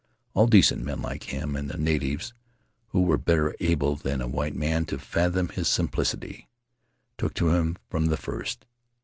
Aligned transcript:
All 0.33 0.47
decent 0.47 0.83
men 0.83 1.03
liked 1.03 1.25
him, 1.25 1.55
and 1.55 1.69
the 1.69 1.77
natives, 1.77 2.33
who 2.87 3.03
were 3.03 3.19
better 3.19 3.55
able 3.59 3.95
than 3.95 4.19
a 4.19 4.27
white 4.27 4.55
man 4.55 4.83
to 4.85 4.97
fathom 4.97 5.49
his 5.49 5.67
simplicity, 5.67 6.49
took 7.19 7.35
to 7.35 7.49
him 7.49 7.77
from 7.87 8.07
the 8.07 8.17
first. 8.17 8.65